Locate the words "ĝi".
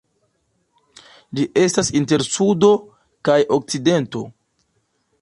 1.39-1.45